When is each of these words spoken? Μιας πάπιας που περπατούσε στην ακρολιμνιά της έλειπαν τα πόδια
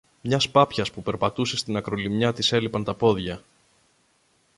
Μιας 0.21 0.49
πάπιας 0.49 0.91
που 0.91 1.01
περπατούσε 1.01 1.57
στην 1.57 1.75
ακρολιμνιά 1.75 2.33
της 2.33 2.51
έλειπαν 2.51 2.83
τα 2.83 2.93
πόδια 2.95 3.41